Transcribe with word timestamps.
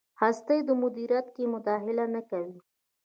هستۍ 0.21 0.59
مدیریت 0.83 1.27
کې 1.35 1.43
مداخله 1.53 2.05
نه 2.15 2.21
کوي. 2.29 2.57